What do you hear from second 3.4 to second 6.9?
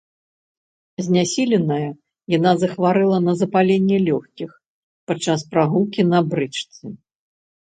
запаленне лёгкіх падчас прагулкі на брычцы.